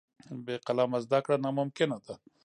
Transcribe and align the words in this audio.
بې 0.45 0.55
قلمه 0.67 0.99
زده 1.05 1.19
کړه 1.25 1.37
ناممکنه 1.45 1.97
ده. 2.05 2.13